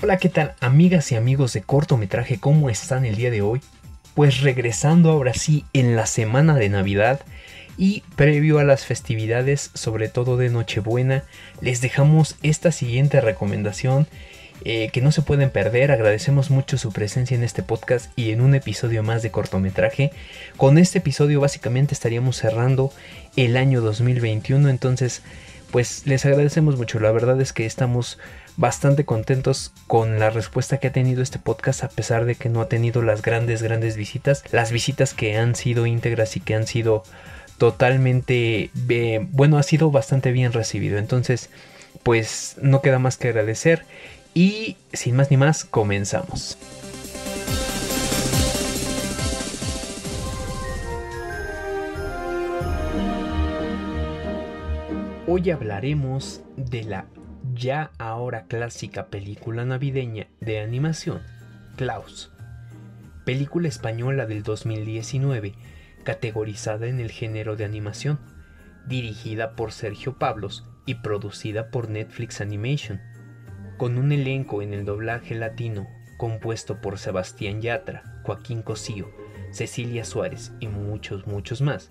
Hola, 0.00 0.16
¿qué 0.16 0.28
tal 0.28 0.54
amigas 0.60 1.10
y 1.10 1.16
amigos 1.16 1.54
de 1.54 1.62
cortometraje? 1.62 2.38
¿Cómo 2.38 2.70
están 2.70 3.04
el 3.04 3.16
día 3.16 3.32
de 3.32 3.42
hoy? 3.42 3.60
Pues 4.14 4.42
regresando 4.42 5.10
ahora 5.10 5.34
sí 5.34 5.64
en 5.72 5.96
la 5.96 6.06
semana 6.06 6.54
de 6.54 6.68
Navidad 6.68 7.20
y 7.76 8.04
previo 8.14 8.60
a 8.60 8.64
las 8.64 8.84
festividades, 8.84 9.72
sobre 9.74 10.08
todo 10.08 10.36
de 10.36 10.50
Nochebuena, 10.50 11.24
les 11.60 11.80
dejamos 11.80 12.36
esta 12.44 12.70
siguiente 12.70 13.20
recomendación 13.20 14.06
eh, 14.64 14.90
que 14.92 15.00
no 15.00 15.10
se 15.10 15.22
pueden 15.22 15.50
perder. 15.50 15.90
Agradecemos 15.90 16.50
mucho 16.50 16.78
su 16.78 16.92
presencia 16.92 17.36
en 17.36 17.42
este 17.42 17.64
podcast 17.64 18.16
y 18.16 18.30
en 18.30 18.40
un 18.40 18.54
episodio 18.54 19.02
más 19.02 19.24
de 19.24 19.32
cortometraje. 19.32 20.12
Con 20.56 20.78
este 20.78 20.98
episodio 20.98 21.40
básicamente 21.40 21.94
estaríamos 21.94 22.36
cerrando 22.36 22.92
el 23.34 23.56
año 23.56 23.80
2021, 23.80 24.68
entonces 24.68 25.22
pues 25.70 26.06
les 26.06 26.24
agradecemos 26.24 26.76
mucho. 26.76 27.00
La 27.00 27.12
verdad 27.12 27.40
es 27.40 27.52
que 27.52 27.66
estamos 27.66 28.18
bastante 28.56 29.04
contentos 29.04 29.72
con 29.86 30.18
la 30.18 30.30
respuesta 30.30 30.78
que 30.78 30.88
ha 30.88 30.92
tenido 30.92 31.22
este 31.22 31.38
podcast 31.38 31.84
a 31.84 31.88
pesar 31.88 32.24
de 32.24 32.34
que 32.34 32.48
no 32.48 32.60
ha 32.60 32.68
tenido 32.68 33.02
las 33.02 33.22
grandes, 33.22 33.62
grandes 33.62 33.96
visitas. 33.96 34.42
Las 34.52 34.72
visitas 34.72 35.14
que 35.14 35.36
han 35.36 35.54
sido 35.54 35.86
íntegras 35.86 36.36
y 36.36 36.40
que 36.40 36.54
han 36.54 36.66
sido 36.66 37.04
totalmente, 37.58 38.70
bueno, 39.30 39.58
ha 39.58 39.62
sido 39.62 39.90
bastante 39.90 40.32
bien 40.32 40.52
recibido. 40.52 40.98
Entonces, 40.98 41.50
pues 42.02 42.56
no 42.62 42.80
queda 42.82 42.98
más 42.98 43.16
que 43.16 43.28
agradecer 43.28 43.84
y 44.34 44.76
sin 44.92 45.16
más 45.16 45.30
ni 45.30 45.36
más, 45.36 45.64
comenzamos. 45.64 46.56
Hoy 55.30 55.50
hablaremos 55.50 56.40
de 56.56 56.84
la 56.84 57.04
ya 57.52 57.90
ahora 57.98 58.46
clásica 58.46 59.08
película 59.08 59.66
navideña 59.66 60.26
de 60.40 60.60
animación, 60.60 61.20
Klaus. 61.76 62.32
Película 63.26 63.68
española 63.68 64.24
del 64.24 64.42
2019, 64.42 65.52
categorizada 66.02 66.86
en 66.86 66.98
el 66.98 67.10
género 67.10 67.56
de 67.56 67.66
animación, 67.66 68.18
dirigida 68.86 69.54
por 69.54 69.72
Sergio 69.72 70.16
Pablos 70.18 70.66
y 70.86 70.94
producida 70.94 71.70
por 71.70 71.90
Netflix 71.90 72.40
Animation, 72.40 72.98
con 73.76 73.98
un 73.98 74.12
elenco 74.12 74.62
en 74.62 74.72
el 74.72 74.86
doblaje 74.86 75.34
latino 75.34 75.86
compuesto 76.16 76.80
por 76.80 76.98
Sebastián 76.98 77.60
Yatra, 77.60 78.22
Joaquín 78.22 78.62
Cosío, 78.62 79.10
Cecilia 79.50 80.06
Suárez 80.06 80.52
y 80.58 80.68
muchos, 80.68 81.26
muchos 81.26 81.60
más. 81.60 81.90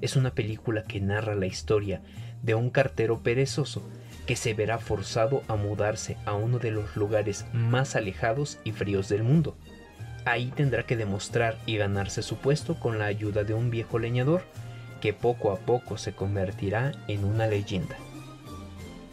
Es 0.00 0.16
una 0.16 0.34
película 0.34 0.84
que 0.84 1.00
narra 1.00 1.34
la 1.34 1.46
historia 1.46 2.00
de 2.42 2.54
un 2.54 2.70
cartero 2.70 3.22
perezoso 3.22 3.82
que 4.26 4.36
se 4.36 4.54
verá 4.54 4.78
forzado 4.78 5.42
a 5.48 5.56
mudarse 5.56 6.16
a 6.24 6.34
uno 6.34 6.58
de 6.58 6.70
los 6.70 6.96
lugares 6.96 7.46
más 7.52 7.96
alejados 7.96 8.58
y 8.62 8.72
fríos 8.72 9.08
del 9.08 9.22
mundo. 9.22 9.56
Ahí 10.24 10.52
tendrá 10.54 10.84
que 10.84 10.96
demostrar 10.96 11.58
y 11.64 11.78
ganarse 11.78 12.22
su 12.22 12.36
puesto 12.36 12.78
con 12.78 12.98
la 12.98 13.06
ayuda 13.06 13.44
de 13.44 13.54
un 13.54 13.70
viejo 13.70 13.98
leñador 13.98 14.42
que 15.00 15.12
poco 15.12 15.52
a 15.52 15.56
poco 15.56 15.96
se 15.96 16.12
convertirá 16.12 16.92
en 17.08 17.24
una 17.24 17.46
leyenda. 17.46 17.96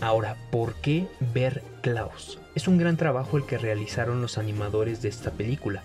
Ahora, 0.01 0.35
¿por 0.51 0.75
qué 0.75 1.07
ver 1.33 1.63
Klaus? 1.81 2.39
Es 2.53 2.67
un 2.67 2.77
gran 2.77 2.97
trabajo 2.97 3.37
el 3.37 3.45
que 3.45 3.57
realizaron 3.57 4.21
los 4.21 4.37
animadores 4.37 5.01
de 5.01 5.09
esta 5.09 5.31
película. 5.31 5.83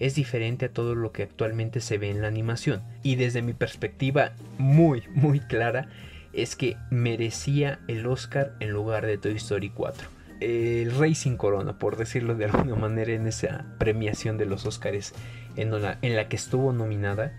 Es 0.00 0.16
diferente 0.16 0.66
a 0.66 0.72
todo 0.72 0.96
lo 0.96 1.12
que 1.12 1.22
actualmente 1.22 1.80
se 1.80 1.98
ve 1.98 2.10
en 2.10 2.22
la 2.22 2.28
animación 2.28 2.82
y 3.02 3.14
desde 3.14 3.42
mi 3.42 3.52
perspectiva 3.52 4.32
muy 4.58 5.04
muy 5.14 5.40
clara 5.40 5.88
es 6.32 6.56
que 6.56 6.76
merecía 6.90 7.80
el 7.88 8.06
Oscar 8.06 8.54
en 8.60 8.70
lugar 8.70 9.06
de 9.06 9.18
Toy 9.18 9.36
Story 9.36 9.70
4. 9.70 10.08
El 10.40 10.96
rey 10.96 11.14
sin 11.14 11.36
corona, 11.36 11.78
por 11.78 11.96
decirlo 11.96 12.34
de 12.34 12.46
alguna 12.46 12.76
manera, 12.76 13.12
en 13.12 13.26
esa 13.26 13.66
premiación 13.78 14.38
de 14.38 14.46
los 14.46 14.64
Oscars 14.64 15.12
en 15.56 15.70
la, 15.82 15.98
en 16.00 16.16
la 16.16 16.28
que 16.28 16.36
estuvo 16.36 16.72
nominada. 16.72 17.32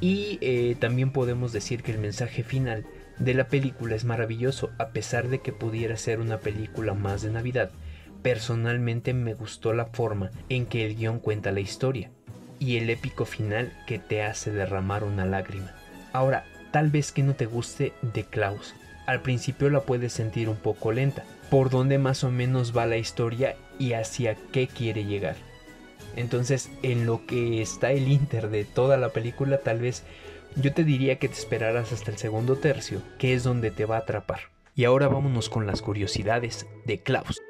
Y 0.00 0.38
eh, 0.40 0.76
también 0.78 1.10
podemos 1.10 1.52
decir 1.52 1.82
que 1.82 1.92
el 1.92 1.98
mensaje 1.98 2.44
final 2.44 2.84
de 3.18 3.34
la 3.34 3.48
película 3.48 3.96
es 3.96 4.04
maravilloso, 4.04 4.70
a 4.78 4.88
pesar 4.88 5.28
de 5.28 5.40
que 5.40 5.52
pudiera 5.52 5.96
ser 5.96 6.20
una 6.20 6.38
película 6.38 6.94
más 6.94 7.22
de 7.22 7.30
Navidad. 7.30 7.70
Personalmente 8.24 9.14
me 9.14 9.34
gustó 9.34 9.72
la 9.72 9.86
forma 9.86 10.32
en 10.48 10.66
que 10.66 10.84
el 10.84 10.96
guion 10.96 11.20
cuenta 11.20 11.52
la 11.52 11.60
historia 11.60 12.10
y 12.58 12.78
el 12.78 12.90
épico 12.90 13.24
final 13.24 13.72
que 13.86 14.00
te 14.00 14.24
hace 14.24 14.50
derramar 14.50 15.04
una 15.04 15.24
lágrima. 15.24 15.72
Ahora, 16.12 16.44
Tal 16.74 16.90
vez 16.90 17.12
que 17.12 17.22
no 17.22 17.34
te 17.34 17.46
guste 17.46 17.92
de 18.02 18.24
Klaus. 18.24 18.74
Al 19.06 19.22
principio 19.22 19.70
la 19.70 19.82
puedes 19.82 20.12
sentir 20.12 20.48
un 20.48 20.56
poco 20.56 20.90
lenta, 20.90 21.22
por 21.48 21.70
dónde 21.70 21.98
más 21.98 22.24
o 22.24 22.32
menos 22.32 22.76
va 22.76 22.84
la 22.84 22.96
historia 22.96 23.54
y 23.78 23.92
hacia 23.92 24.34
qué 24.50 24.66
quiere 24.66 25.04
llegar. 25.04 25.36
Entonces, 26.16 26.72
en 26.82 27.06
lo 27.06 27.24
que 27.26 27.62
está 27.62 27.92
el 27.92 28.08
inter 28.08 28.50
de 28.50 28.64
toda 28.64 28.96
la 28.96 29.10
película, 29.10 29.58
tal 29.58 29.78
vez 29.78 30.02
yo 30.56 30.74
te 30.74 30.82
diría 30.82 31.20
que 31.20 31.28
te 31.28 31.34
esperaras 31.34 31.92
hasta 31.92 32.10
el 32.10 32.18
segundo 32.18 32.56
tercio, 32.56 33.02
que 33.18 33.34
es 33.34 33.44
donde 33.44 33.70
te 33.70 33.84
va 33.84 33.94
a 33.94 34.00
atrapar. 34.00 34.40
Y 34.74 34.82
ahora 34.82 35.06
vámonos 35.06 35.48
con 35.48 35.68
las 35.68 35.80
curiosidades 35.80 36.66
de 36.86 36.98
Klaus. 36.98 37.40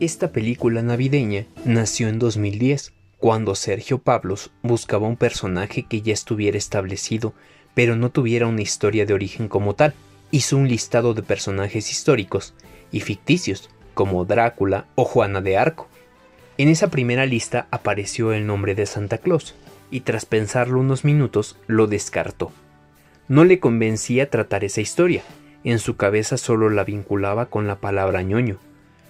Esta 0.00 0.32
película 0.32 0.82
navideña 0.82 1.46
nació 1.64 2.08
en 2.08 2.18
2010 2.18 2.92
cuando 3.18 3.54
Sergio 3.54 3.98
Pablos 3.98 4.50
buscaba 4.62 5.08
un 5.08 5.16
personaje 5.16 5.86
que 5.88 6.02
ya 6.02 6.12
estuviera 6.12 6.58
establecido, 6.58 7.32
pero 7.72 7.96
no 7.96 8.10
tuviera 8.10 8.46
una 8.46 8.60
historia 8.60 9.06
de 9.06 9.14
origen 9.14 9.48
como 9.48 9.74
tal, 9.74 9.94
hizo 10.30 10.56
un 10.56 10.68
listado 10.68 11.14
de 11.14 11.22
personajes 11.22 11.90
históricos 11.90 12.54
y 12.92 13.00
ficticios, 13.00 13.70
como 13.94 14.24
Drácula 14.24 14.86
o 14.94 15.04
Juana 15.04 15.40
de 15.40 15.56
Arco. 15.56 15.88
En 16.58 16.68
esa 16.68 16.90
primera 16.90 17.24
lista 17.24 17.66
apareció 17.70 18.32
el 18.32 18.46
nombre 18.46 18.74
de 18.74 18.86
Santa 18.86 19.18
Claus, 19.18 19.54
y 19.90 20.00
tras 20.00 20.26
pensarlo 20.26 20.80
unos 20.80 21.04
minutos 21.04 21.56
lo 21.66 21.86
descartó. 21.86 22.52
No 23.28 23.44
le 23.44 23.58
convencía 23.60 24.28
tratar 24.28 24.64
esa 24.64 24.80
historia, 24.80 25.22
en 25.70 25.78
su 25.78 25.96
cabeza 25.96 26.36
solo 26.36 26.70
la 26.70 26.84
vinculaba 26.84 27.46
con 27.46 27.66
la 27.66 27.76
palabra 27.76 28.22
ñoño, 28.22 28.58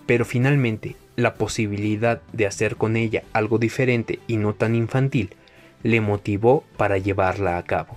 pero 0.07 0.25
finalmente 0.25 0.97
la 1.17 1.35
posibilidad 1.35 2.23
de 2.33 2.47
hacer 2.47 2.77
con 2.77 2.97
ella 2.97 3.23
algo 3.33 3.59
diferente 3.59 4.21
y 4.27 4.37
no 4.37 4.55
tan 4.55 4.75
infantil 4.75 5.35
le 5.83 6.01
motivó 6.01 6.65
para 6.77 6.99
llevarla 6.99 7.59
a 7.59 7.63
cabo. 7.65 7.97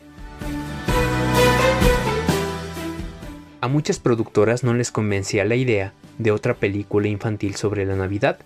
A 3.62 3.68
muchas 3.68 4.00
productoras 4.00 4.64
no 4.64 4.74
les 4.74 4.92
convencía 4.92 5.44
la 5.44 5.56
idea 5.56 5.94
de 6.18 6.32
otra 6.32 6.54
película 6.54 7.08
infantil 7.08 7.56
sobre 7.56 7.86
la 7.86 7.96
Navidad. 7.96 8.40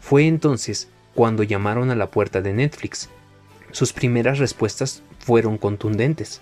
Fue 0.00 0.26
entonces 0.26 0.88
cuando 1.14 1.42
llamaron 1.42 1.90
a 1.90 1.96
la 1.96 2.10
puerta 2.10 2.42
de 2.42 2.52
Netflix. 2.52 3.08
Sus 3.72 3.92
primeras 3.92 4.38
respuestas 4.38 5.02
fueron 5.18 5.58
contundentes. 5.58 6.40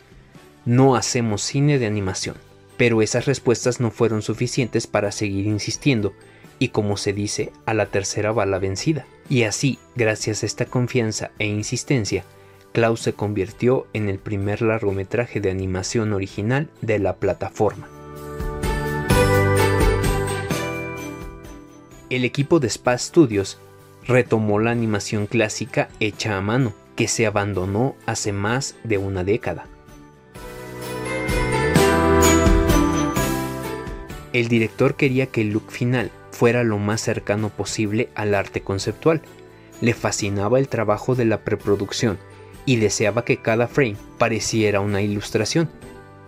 No 0.67 0.97
hacemos 0.97 1.43
cine 1.43 1.79
de 1.79 1.87
animación. 1.87 2.37
Pero 2.77 3.03
esas 3.03 3.27
respuestas 3.27 3.81
no 3.81 3.91
fueron 3.91 4.23
suficientes 4.23 4.87
para 4.87 5.13
seguir 5.13 5.47
insistiendo 5.47 6.13
y 6.59 6.69
como 6.69 6.97
se 6.97 7.13
dice, 7.13 7.53
a 7.67 7.75
la 7.75 7.87
tercera 7.87 8.33
va 8.33 8.47
la 8.47 8.59
vencida. 8.59 9.07
Y 9.29 9.43
así, 9.43 9.79
gracias 9.97 10.43
a 10.43 10.47
esta 10.47 10.67
confianza 10.67 11.31
e 11.39 11.47
insistencia, 11.47 12.25
Klaus 12.73 13.01
se 13.01 13.13
convirtió 13.13 13.87
en 13.93 14.09
el 14.09 14.19
primer 14.19 14.63
largometraje 14.63 15.41
de 15.41 15.51
animación 15.51 16.13
original 16.13 16.69
de 16.81 16.99
la 16.99 17.17
plataforma. 17.17 17.89
El 22.11 22.25
equipo 22.25 22.61
de 22.61 22.69
Spa 22.69 22.97
Studios 22.99 23.59
retomó 24.07 24.59
la 24.59 24.71
animación 24.71 25.27
clásica 25.27 25.89
hecha 26.01 26.37
a 26.37 26.41
mano, 26.41 26.73
que 26.97 27.09
se 27.09 27.27
abandonó 27.27 27.97
hace 28.07 28.33
más 28.33 28.77
de 28.85 28.99
una 28.99 29.25
década. 29.25 29.67
El 34.35 34.49
director 34.49 34.97
quería 34.97 35.27
que 35.27 35.43
el 35.43 35.51
look 35.51 35.71
final 35.71 36.11
fuera 36.33 36.65
lo 36.65 36.79
más 36.79 37.01
cercano 37.01 37.51
posible 37.51 38.09
al 38.17 38.35
arte 38.35 38.63
conceptual. 38.63 39.23
Le 39.81 39.95
fascinaba 39.95 40.59
el 40.59 40.67
trabajo 40.67 41.15
de 41.15 41.25
la 41.25 41.45
preproducción 41.45 42.19
y 42.67 42.77
deseaba 42.77 43.25
que 43.25 43.37
cada 43.37 43.69
frame 43.69 43.97
pareciera 44.19 44.81
una 44.81 45.03
ilustración. 45.03 45.71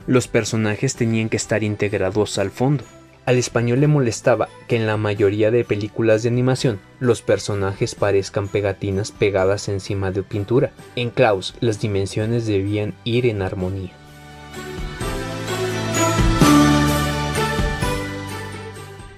Los 0.07 0.29
personajes 0.29 0.95
tenían 0.95 1.29
que 1.29 1.37
estar 1.37 1.65
integrados 1.65 2.39
al 2.39 2.53
fondo. 2.53 2.85
Al 3.25 3.39
español 3.39 3.81
le 3.81 3.89
molestaba 3.89 4.49
que 4.69 4.77
en 4.77 4.87
la 4.87 4.97
mayoría 4.97 5.51
de 5.51 5.65
películas 5.65 6.23
de 6.23 6.29
animación 6.29 6.79
los 7.01 7.23
personajes 7.23 7.97
parezcan 7.97 8.47
pegatinas 8.47 9.11
pegadas 9.11 9.69
encima 9.69 10.13
de 10.13 10.23
pintura. 10.23 10.71
En 10.95 11.11
Klaus 11.11 11.57
las 11.59 11.81
dimensiones 11.81 12.47
debían 12.47 12.95
ir 13.03 13.27
en 13.27 13.43
armonía. 13.43 14.06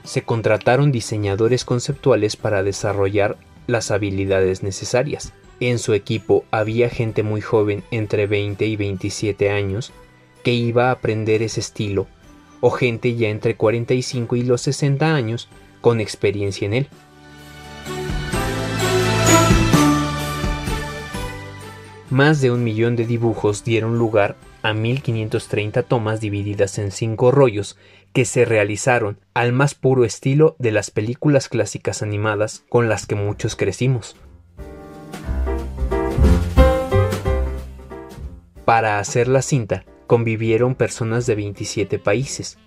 Se 0.08 0.22
contrataron 0.22 0.90
diseñadores 0.90 1.66
conceptuales 1.66 2.36
para 2.36 2.62
desarrollar 2.62 3.36
las 3.66 3.90
habilidades 3.90 4.62
necesarias. 4.62 5.34
En 5.60 5.78
su 5.78 5.92
equipo 5.92 6.46
había 6.50 6.88
gente 6.88 7.22
muy 7.22 7.42
joven 7.42 7.84
entre 7.90 8.26
20 8.26 8.64
y 8.64 8.76
27 8.76 9.50
años 9.50 9.92
que 10.42 10.54
iba 10.54 10.88
a 10.88 10.92
aprender 10.92 11.42
ese 11.42 11.60
estilo 11.60 12.06
o 12.62 12.70
gente 12.70 13.16
ya 13.16 13.28
entre 13.28 13.56
45 13.56 14.36
y 14.36 14.44
los 14.44 14.62
60 14.62 15.14
años 15.14 15.50
con 15.82 16.00
experiencia 16.00 16.64
en 16.64 16.72
él. 16.72 16.88
Más 22.08 22.40
de 22.40 22.50
un 22.50 22.64
millón 22.64 22.96
de 22.96 23.04
dibujos 23.04 23.62
dieron 23.62 23.98
lugar 23.98 24.36
a 24.62 24.72
1530 24.72 25.82
tomas 25.82 26.22
divididas 26.22 26.78
en 26.78 26.92
cinco 26.92 27.30
rollos 27.30 27.76
que 28.12 28.24
se 28.24 28.44
realizaron 28.44 29.18
al 29.34 29.52
más 29.52 29.74
puro 29.74 30.04
estilo 30.04 30.56
de 30.58 30.72
las 30.72 30.90
películas 30.90 31.48
clásicas 31.48 32.02
animadas 32.02 32.64
con 32.68 32.88
las 32.88 33.06
que 33.06 33.14
muchos 33.14 33.56
crecimos. 33.56 34.16
Para 38.64 38.98
hacer 38.98 39.28
la 39.28 39.42
cinta 39.42 39.84
convivieron 40.06 40.74
personas 40.74 41.26
de 41.26 41.34
27 41.34 41.98
países, 41.98 42.58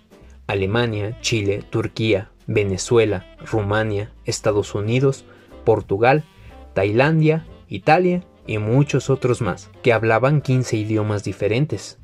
Alemania, 0.46 1.18
Chile, 1.20 1.62
Turquía, 1.70 2.30
Venezuela, 2.46 3.36
Rumania, 3.38 4.12
Estados 4.24 4.74
Unidos, 4.74 5.24
Portugal, 5.64 6.24
Tailandia, 6.74 7.46
Italia 7.68 8.24
y 8.46 8.58
muchos 8.58 9.10
otros 9.10 9.40
más, 9.40 9.70
que 9.82 9.92
hablaban 9.92 10.40
15 10.40 10.76
idiomas 10.76 11.24
diferentes. 11.24 11.98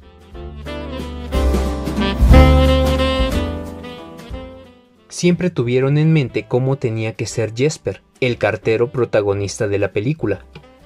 Siempre 5.18 5.50
tuvieron 5.50 5.98
en 5.98 6.12
mente 6.12 6.44
cómo 6.46 6.76
tenía 6.76 7.14
que 7.14 7.26
ser 7.26 7.52
Jesper, 7.52 8.02
el 8.20 8.38
cartero 8.38 8.92
protagonista 8.92 9.66
de 9.66 9.80
la 9.80 9.90
película, 9.90 10.44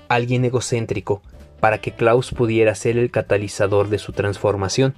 alguien 0.08 0.42
egocéntrico, 0.46 1.20
para 1.60 1.82
que 1.82 1.92
Klaus 1.92 2.30
pudiera 2.30 2.74
ser 2.74 2.96
el 2.96 3.10
catalizador 3.10 3.90
de 3.90 3.98
su 3.98 4.12
transformación. 4.12 4.94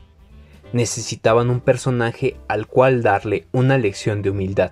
Necesitaban 0.72 1.50
un 1.50 1.58
personaje 1.58 2.36
al 2.46 2.69
cual 2.69 3.02
darle 3.02 3.48
una 3.50 3.76
lección 3.76 4.22
de 4.22 4.31
humildad, 4.31 4.70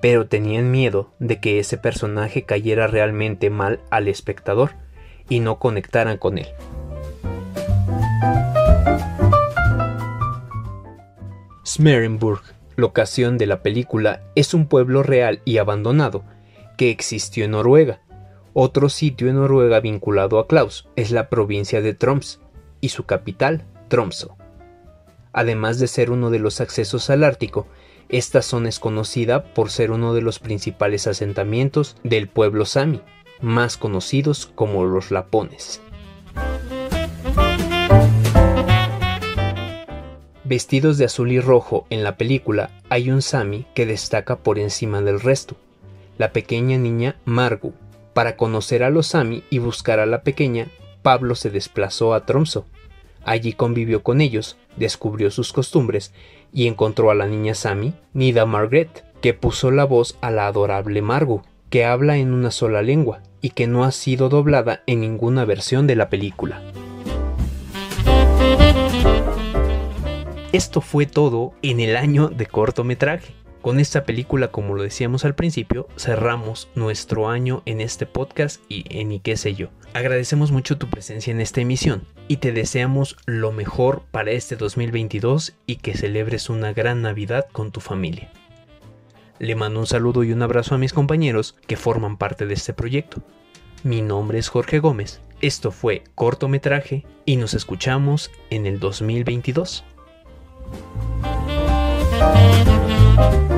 pero 0.00 0.28
tenían 0.28 0.70
miedo 0.70 1.12
de 1.18 1.38
que 1.38 1.58
ese 1.58 1.76
personaje 1.76 2.44
cayera 2.44 2.86
realmente 2.86 3.50
mal 3.50 3.80
al 3.90 4.08
espectador 4.08 4.70
y 5.28 5.40
no 5.40 5.58
conectaran 5.58 6.16
con 6.16 6.38
él. 6.38 6.46
Smerenburg, 11.66 12.40
locación 12.76 13.38
de 13.38 13.46
la 13.46 13.62
película, 13.62 14.22
es 14.34 14.54
un 14.54 14.66
pueblo 14.66 15.02
real 15.02 15.40
y 15.44 15.58
abandonado 15.58 16.24
que 16.76 16.90
existió 16.90 17.44
en 17.44 17.52
Noruega 17.52 18.00
otro 18.56 18.88
sitio 18.88 19.28
en 19.28 19.34
Noruega 19.34 19.80
vinculado 19.80 20.38
a 20.38 20.46
Klaus 20.46 20.88
es 20.94 21.10
la 21.10 21.28
provincia 21.28 21.82
de 21.82 21.92
Troms 21.92 22.40
y 22.80 22.90
su 22.90 23.04
capital, 23.04 23.64
Tromso. 23.88 24.36
Además 25.32 25.80
de 25.80 25.88
ser 25.88 26.12
uno 26.12 26.30
de 26.30 26.38
los 26.38 26.60
accesos 26.60 27.10
al 27.10 27.24
Ártico, 27.24 27.66
esta 28.08 28.42
zona 28.42 28.68
es 28.68 28.78
conocida 28.78 29.42
por 29.54 29.72
ser 29.72 29.90
uno 29.90 30.14
de 30.14 30.22
los 30.22 30.38
principales 30.38 31.08
asentamientos 31.08 31.96
del 32.04 32.28
pueblo 32.28 32.64
sami, 32.64 33.00
más 33.40 33.76
conocidos 33.76 34.46
como 34.54 34.84
los 34.84 35.10
lapones. 35.10 35.82
Vestidos 40.44 40.98
de 40.98 41.06
azul 41.06 41.32
y 41.32 41.40
rojo 41.40 41.86
en 41.90 42.04
la 42.04 42.16
película 42.16 42.70
hay 42.90 43.10
un 43.10 43.22
sami 43.22 43.66
que 43.74 43.86
destaca 43.86 44.36
por 44.36 44.58
encima 44.58 45.00
del 45.00 45.20
resto, 45.20 45.56
la 46.18 46.32
pequeña 46.32 46.78
niña 46.78 47.16
Margu, 47.24 47.72
para 48.14 48.36
conocer 48.36 48.84
a 48.84 48.90
los 48.90 49.08
Sami 49.08 49.42
y 49.50 49.58
buscar 49.58 49.98
a 49.98 50.06
la 50.06 50.22
pequeña, 50.22 50.68
Pablo 51.02 51.34
se 51.34 51.50
desplazó 51.50 52.14
a 52.14 52.24
Tromso. 52.24 52.64
Allí 53.24 53.52
convivió 53.52 54.02
con 54.02 54.20
ellos, 54.20 54.56
descubrió 54.76 55.30
sus 55.30 55.52
costumbres 55.52 56.12
y 56.52 56.68
encontró 56.68 57.10
a 57.10 57.14
la 57.16 57.26
niña 57.26 57.54
Sami, 57.54 57.92
Nida 58.12 58.46
Margaret, 58.46 59.04
que 59.20 59.34
puso 59.34 59.72
la 59.72 59.84
voz 59.84 60.16
a 60.20 60.30
la 60.30 60.46
adorable 60.46 61.02
Margot, 61.02 61.42
que 61.70 61.84
habla 61.84 62.16
en 62.18 62.32
una 62.32 62.52
sola 62.52 62.82
lengua 62.82 63.20
y 63.40 63.50
que 63.50 63.66
no 63.66 63.82
ha 63.82 63.90
sido 63.90 64.28
doblada 64.28 64.82
en 64.86 65.00
ninguna 65.00 65.44
versión 65.44 65.88
de 65.88 65.96
la 65.96 66.08
película. 66.08 66.62
Esto 70.54 70.80
fue 70.80 71.06
todo 71.06 71.52
en 71.62 71.80
el 71.80 71.96
año 71.96 72.28
de 72.28 72.46
cortometraje. 72.46 73.34
Con 73.60 73.80
esta 73.80 74.04
película, 74.04 74.52
como 74.52 74.76
lo 74.76 74.84
decíamos 74.84 75.24
al 75.24 75.34
principio, 75.34 75.88
cerramos 75.96 76.68
nuestro 76.76 77.28
año 77.28 77.64
en 77.66 77.80
este 77.80 78.06
podcast 78.06 78.62
y 78.68 78.84
en 78.88 79.10
y 79.10 79.18
qué 79.18 79.36
sé 79.36 79.56
yo. 79.56 79.70
Agradecemos 79.94 80.52
mucho 80.52 80.78
tu 80.78 80.88
presencia 80.88 81.32
en 81.32 81.40
esta 81.40 81.60
emisión 81.60 82.06
y 82.28 82.36
te 82.36 82.52
deseamos 82.52 83.16
lo 83.26 83.50
mejor 83.50 84.04
para 84.12 84.30
este 84.30 84.54
2022 84.54 85.54
y 85.66 85.74
que 85.78 85.96
celebres 85.96 86.48
una 86.48 86.72
gran 86.72 87.02
Navidad 87.02 87.46
con 87.50 87.72
tu 87.72 87.80
familia. 87.80 88.30
Le 89.40 89.56
mando 89.56 89.80
un 89.80 89.88
saludo 89.88 90.22
y 90.22 90.30
un 90.30 90.42
abrazo 90.42 90.76
a 90.76 90.78
mis 90.78 90.92
compañeros 90.92 91.56
que 91.66 91.76
forman 91.76 92.16
parte 92.16 92.46
de 92.46 92.54
este 92.54 92.72
proyecto. 92.72 93.24
Mi 93.82 94.02
nombre 94.02 94.38
es 94.38 94.50
Jorge 94.50 94.78
Gómez, 94.78 95.20
esto 95.40 95.72
fue 95.72 96.04
cortometraje 96.14 97.04
y 97.24 97.38
nos 97.38 97.54
escuchamos 97.54 98.30
en 98.50 98.66
el 98.66 98.78
2022. 98.78 99.84
Thank 102.16 103.48
you. 103.48 103.53